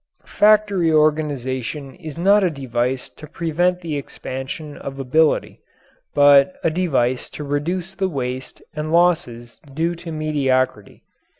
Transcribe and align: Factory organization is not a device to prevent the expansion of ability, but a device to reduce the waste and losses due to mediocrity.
Factory 0.25 0.91
organization 0.91 1.93
is 1.93 2.17
not 2.17 2.43
a 2.43 2.49
device 2.49 3.07
to 3.07 3.27
prevent 3.27 3.81
the 3.81 3.97
expansion 3.97 4.75
of 4.75 4.97
ability, 4.97 5.61
but 6.15 6.55
a 6.63 6.71
device 6.71 7.29
to 7.29 7.43
reduce 7.43 7.93
the 7.93 8.09
waste 8.09 8.63
and 8.73 8.91
losses 8.91 9.61
due 9.75 9.93
to 9.93 10.11
mediocrity. 10.11 11.03